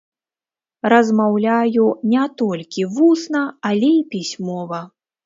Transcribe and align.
Размаўляю 0.93 1.85
не 2.13 2.23
толькі 2.43 2.87
вусна, 2.95 3.43
але 3.71 3.91
і 3.99 4.01
пісьмова. 4.15 4.81